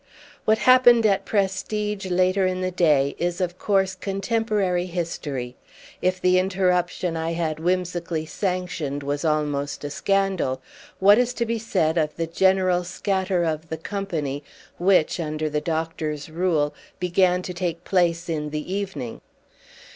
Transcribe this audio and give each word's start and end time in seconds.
What 0.45 0.57
happened 0.57 1.05
at 1.05 1.25
Prestidge 1.27 2.07
later 2.09 2.47
in 2.47 2.61
the 2.61 2.71
day 2.71 3.13
is 3.19 3.39
of 3.39 3.59
course 3.59 3.93
contemporary 3.93 4.87
history. 4.87 5.55
If 6.01 6.19
the 6.19 6.39
interruption 6.39 7.15
I 7.15 7.33
had 7.33 7.59
whimsically 7.59 8.25
sanctioned 8.25 9.03
was 9.03 9.23
almost 9.23 9.83
a 9.83 9.91
scandal, 9.91 10.59
what 10.97 11.19
is 11.19 11.35
to 11.35 11.45
be 11.45 11.59
said 11.59 11.99
of 11.99 12.15
that 12.15 12.33
general 12.33 12.83
scatter 12.83 13.43
of 13.43 13.69
the 13.69 13.77
company 13.77 14.43
which, 14.79 15.19
under 15.19 15.51
the 15.51 15.61
Doctor's 15.61 16.29
rule, 16.31 16.73
began 16.99 17.43
to 17.43 17.53
take 17.53 17.83
place 17.83 18.27
in 18.27 18.49
the 18.49 18.73
evening? 18.73 19.21